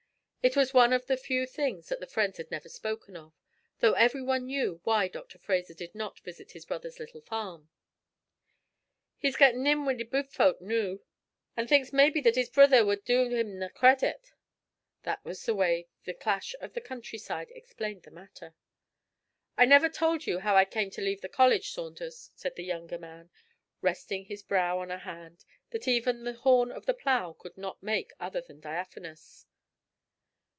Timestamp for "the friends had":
1.99-2.49